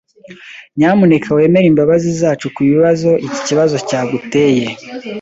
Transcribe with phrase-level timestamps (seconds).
[0.77, 4.65] Nyamuneka wemere imbabazi zacu kubibazo iki kibazo cyaguteye.